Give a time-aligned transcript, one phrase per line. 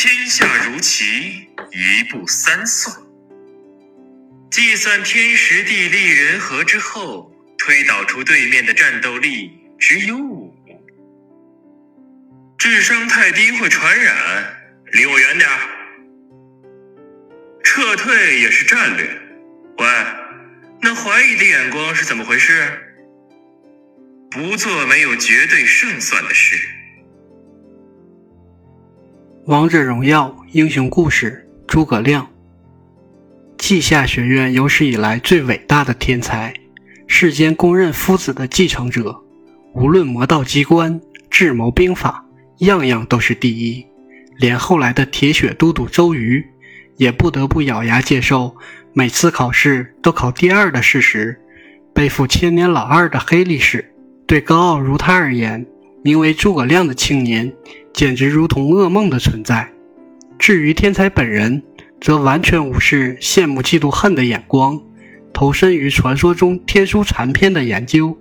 [0.00, 2.96] 天下如棋，一步三算。
[4.48, 10.56] 计算天时地利人和之后，推导出对面的战斗力只有五。
[12.56, 14.14] 智商太低会传染，
[14.92, 15.58] 离我远点儿。
[17.64, 19.04] 撤退也是战略。
[19.78, 19.86] 喂，
[20.80, 22.54] 那怀疑的眼光是怎么回事？
[24.30, 26.56] 不做没有绝对胜算的事。
[29.48, 32.28] 王者荣耀英雄故事：诸葛亮，
[33.56, 36.52] 稷下学院有史以来最伟大的天才，
[37.06, 39.18] 世间公认夫子的继承者，
[39.72, 41.00] 无论魔道机关、
[41.30, 42.22] 智谋兵法。
[42.58, 43.86] 样样都是第一，
[44.36, 46.44] 连后来的铁血都督周瑜，
[46.98, 48.54] 也不得不咬牙接受
[48.92, 51.40] 每次考试都考第二的事实，
[51.94, 53.94] 背负千年老二的黑历史。
[54.26, 55.64] 对高傲如他而言，
[56.02, 57.52] 名为诸葛亮的青年，
[57.92, 59.72] 简直如同噩梦的存在。
[60.38, 61.62] 至于天才本人，
[62.00, 64.80] 则完全无视羡慕、嫉妒、恨的眼光，
[65.32, 68.16] 投身于传说中天书残篇的研究。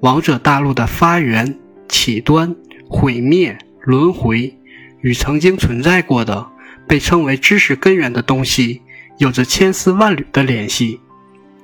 [0.00, 2.54] 王者大陆的发源起端。
[2.86, 4.56] 毁灭、轮回，
[5.00, 6.46] 与曾经存在过的
[6.86, 8.82] 被称为知识根源的东西
[9.18, 11.00] 有着千丝万缕的联系。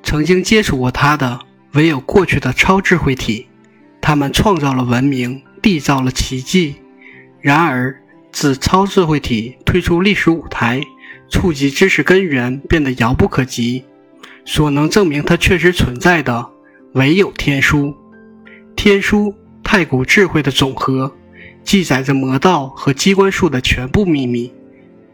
[0.02, 1.38] 曾经接触过它的，
[1.74, 3.46] 唯有过去的超智慧体，
[4.10, 6.74] 他们创造了文明，缔造了奇迹。
[7.40, 7.94] 然而，
[8.32, 10.80] 自超智慧体退出历史舞台，
[11.28, 13.84] 触及知识根源变得遥不可及。
[14.44, 16.50] 所能证明它确实存在的，
[16.94, 17.94] 唯有天书。
[18.74, 21.14] 天书，太古智慧的总和。
[21.62, 24.52] 记载着魔道和机关术的全部秘密。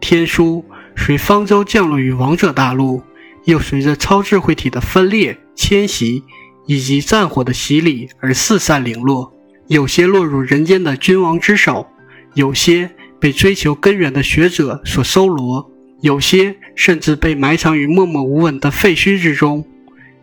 [0.01, 0.65] 天书
[0.97, 3.03] 随方舟降落于王者大陆，
[3.45, 6.23] 又随着超智慧体的分裂、迁徙
[6.67, 9.33] 以及战火的洗礼而四散零落。
[9.69, 11.87] 有些落入人间的君王之手，
[12.35, 15.71] 有些被追求根源的学者所收罗，
[16.03, 19.65] 有些甚至被埋藏于默默无闻的废墟之中。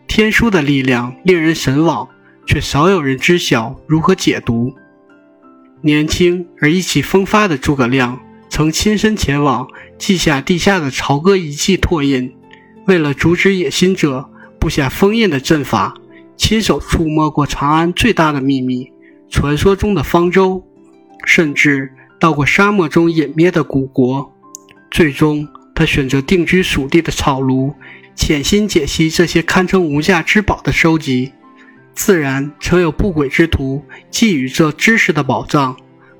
[0.06, 2.08] 天书的力量令人神往，
[2.46, 4.72] 却少有人知晓如何解读。
[5.82, 9.66] 年轻而意气风发的诸葛亮，曾亲身前往
[9.98, 12.32] 记下地下的朝歌遗迹拓印，
[12.86, 15.94] 为了阻止野心者布下封印的阵法，
[16.36, 18.90] 亲手触摸过长安最大的秘密——
[19.30, 20.62] 传说中的方舟，
[21.24, 24.32] 甚至到过沙漠中隐灭的古国。
[24.90, 27.74] 最终，他选择定居蜀地的草庐，
[28.14, 31.32] 潜心解析这些堪称无价之宝的收集。
[31.94, 35.76] 自然曾有不轨之徒觊觎这知识的宝藏，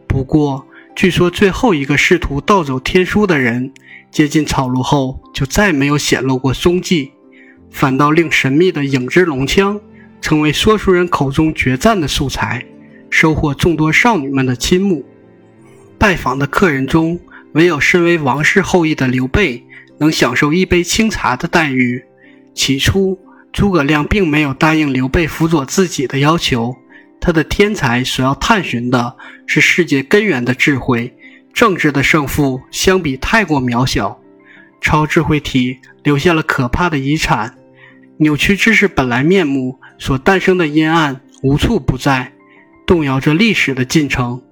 [0.07, 3.73] 不过据说最后一个试图盗走天书的人
[4.11, 7.13] 接近草庐后，就再没有显露过踪迹，
[7.71, 9.81] 反倒令神秘的影之龙枪
[10.25, 12.65] 成为说书人口中决战的素材，
[13.11, 15.05] 收获众多少女们的倾慕。
[15.99, 17.21] 拜访的客人中，
[17.53, 19.63] 唯有身为王室后裔的刘备
[19.99, 22.03] 能享受一杯清茶的待遇。
[22.55, 23.19] 起初。
[23.53, 26.75] 诸葛亮并没有答应刘备辅佐自己的要求，
[27.21, 29.15] 他的天才所要探寻的
[29.47, 31.15] 是世界根源的智慧，
[31.53, 34.19] 政治的胜负相比太过渺小。
[34.81, 37.55] 超智慧体留下了可怕的遗产，
[38.17, 42.33] 扭曲知识本来面目所诞生的阴暗无处不在，
[42.87, 44.43] 动摇着历史的进程。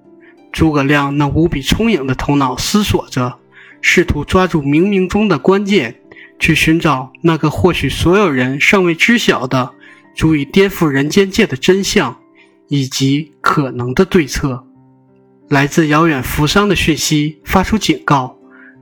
[0.53, 3.39] 诸葛亮那无比聪颖的头脑思索着，
[3.81, 5.97] 试图抓住冥冥中的关键。
[6.39, 9.71] 去寻找那个或许所有人尚未知晓的、
[10.13, 12.19] 足以颠覆人间界的真相，
[12.67, 14.65] 以及可能的对策。
[15.49, 18.37] 来自遥远扶桑的讯息发出警告：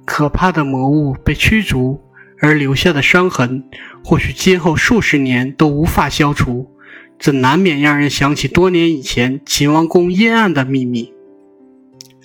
[0.06, 2.00] 可怕的魔物被驱逐，
[2.40, 3.64] 而留下的伤痕，
[4.02, 6.70] 或许今后数十年都无法消除。
[7.18, 11.12] 这难免让人想起多年以前秦王宫阴暗的秘密。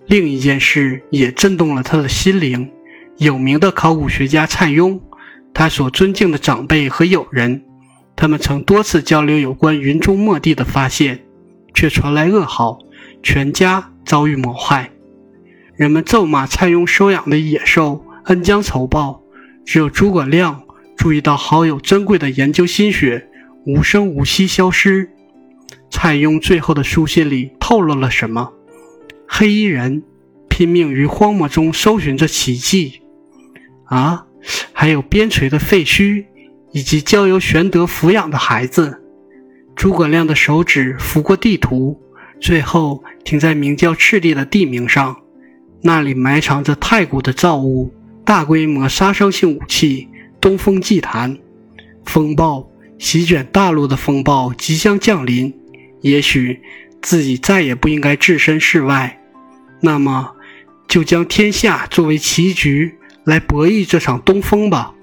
[0.08, 2.72] 另一件事也震动了他的心灵：
[3.18, 5.02] 有名的考古学家蔡邕。
[5.54, 7.64] 他所尊敬的长辈和友人，
[8.16, 11.26] 他们曾多次交流有关云中墨地的发现，
[11.74, 12.80] 却传来噩耗，
[13.24, 14.92] 全家遭遇谋害。
[15.76, 19.22] 人们咒骂蔡邕收养的野兽，恩将仇报。
[19.66, 20.64] 只有诸葛亮
[20.96, 23.28] 注意到好友珍贵的研究心血
[23.66, 25.10] 无声无息消失。
[25.90, 28.54] 蔡邕最后的书信里透露了什么？
[29.28, 30.04] 黑衣人
[30.48, 33.02] 拼命于荒漠中搜寻着奇迹。
[33.86, 34.26] 啊！
[34.74, 36.26] 还有边陲的废墟，
[36.72, 39.02] 以及交由玄德抚养的孩子。
[39.76, 42.00] 诸葛亮的手指拂过地图，
[42.40, 45.16] 最后停在名叫赤地的地名上。
[45.82, 47.92] 那里埋藏着太古的造物，
[48.26, 50.10] 大规模杀伤性武器——
[50.42, 51.38] 东风祭坛。
[52.04, 52.68] 风暴
[52.98, 55.54] 席卷大陆的风暴即将降临。
[56.02, 56.62] 也许
[57.02, 59.22] 自己再也不应该置身事外。
[59.80, 60.36] 那么，
[60.88, 64.94] 就将天下作为棋局来博弈这场东风吧。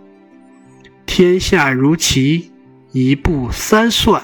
[1.06, 2.50] 天下如棋，
[2.92, 4.22] 一步三算。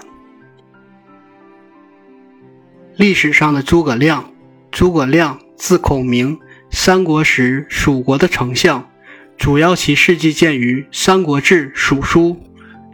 [2.96, 4.32] 历史上的诸葛亮，
[4.72, 6.38] 诸葛亮字孔明，
[6.70, 8.88] 三国时蜀国的丞相，
[9.36, 12.30] 主要其事迹见于《三国志·蜀书》。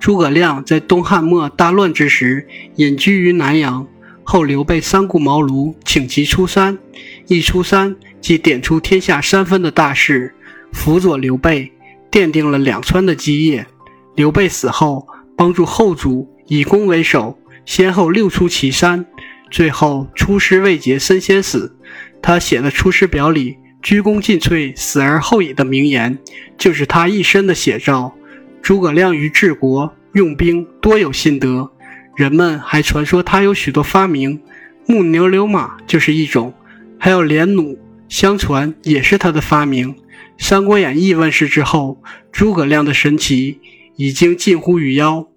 [0.01, 3.87] 诸葛亮在东汉末大乱之时隐居于南阳，
[4.23, 6.79] 后刘备三顾茅庐，请其出山。
[7.27, 10.35] 一出山即点出天下三分的大事，
[10.73, 11.73] 辅佐刘备，
[12.11, 13.67] 奠定了两川的基业。
[14.15, 15.07] 刘备死后，
[15.37, 19.07] 帮助后主以攻为守，先后六出祁山。
[19.51, 21.77] 最后出师未捷身先死，
[22.21, 26.19] 他写的《出师表》里“鞠躬尽瘁，死而后已”的名言，
[26.57, 28.15] 就是他一生的写照。
[28.63, 31.71] 诸葛亮于治国用兵多有心得，
[32.17, 34.41] 人们还传说他有许多发明，
[34.87, 36.55] 木牛流马就是一种，
[36.99, 37.77] 还有连弩，
[38.09, 39.93] 相传也是他的发明。
[40.39, 42.03] 《三国演义》问世之后，
[42.33, 43.61] 诸葛亮的神奇
[43.97, 45.29] 已经近乎于妖。